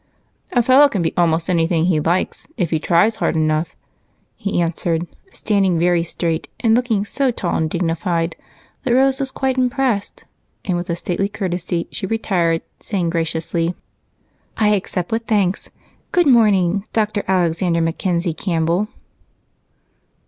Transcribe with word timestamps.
"A 0.51 0.63
fellow 0.63 0.89
can 0.89 1.03
be 1.03 1.13
almost 1.15 1.47
anything 1.47 1.85
he 1.85 1.99
likes 1.99 2.47
if 2.57 2.71
he 2.71 2.79
tries 2.79 3.17
hard 3.17 3.35
enough," 3.35 3.75
he 4.35 4.59
answered, 4.59 5.05
standing 5.31 5.77
very 5.77 6.01
straight 6.03 6.49
and 6.59 6.73
looking 6.73 7.05
so 7.05 7.29
tall 7.29 7.55
and 7.55 7.69
dignified 7.69 8.35
that 8.81 8.95
Rose 8.95 9.19
was 9.19 9.29
quite 9.29 9.59
impressed, 9.59 10.23
and 10.65 10.75
with 10.75 10.89
a 10.89 10.95
stately 10.95 11.29
courtesy 11.29 11.87
she 11.91 12.07
retired, 12.07 12.63
saying 12.79 13.11
graciously: 13.11 13.75
"I 14.57 14.69
accept 14.69 15.11
with 15.11 15.25
thanks. 15.27 15.69
Good 16.11 16.25
morning, 16.25 16.85
Dr. 16.93 17.23
Alexander 17.27 17.79
Mackenzie 17.79 18.33
Campbell." 18.33 18.87